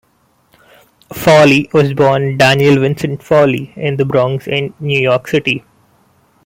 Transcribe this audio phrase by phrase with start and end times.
[1.13, 5.63] Fowley was born Daniel Vincent Fowley in The Bronx in New York City.